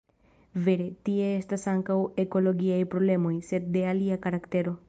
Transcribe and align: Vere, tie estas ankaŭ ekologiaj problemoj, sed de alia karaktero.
Vere, 0.67 0.85
tie 1.09 1.27
estas 1.41 1.67
ankaŭ 1.73 1.99
ekologiaj 2.25 2.83
problemoj, 2.95 3.37
sed 3.51 3.73
de 3.77 3.89
alia 3.95 4.23
karaktero. 4.27 4.79